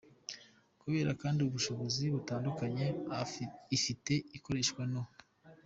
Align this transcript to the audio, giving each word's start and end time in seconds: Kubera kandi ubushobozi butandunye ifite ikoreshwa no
Kubera 0.81 1.11
kandi 1.21 1.39
ubushobozi 1.47 2.03
butandunye 2.13 2.87
ifite 3.77 4.13
ikoreshwa 4.37 4.81
no 4.93 5.03